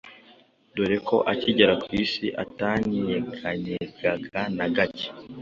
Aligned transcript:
doreko 0.75 1.15
akigera 1.31 1.73
ku 1.83 1.89
Isi 2.03 2.27
atanyeganyegaga 2.43 4.41
na 4.57 4.67
gacye 4.75 5.07